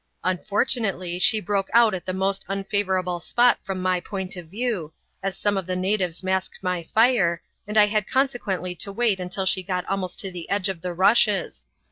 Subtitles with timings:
[0.23, 5.37] Unfortunately she broke out at the most unfavourable spot from my point of view, as
[5.37, 9.61] some of the natives masked my fire, and I had consequently to wait until she
[9.61, 11.67] got almost to the edge of the rushes.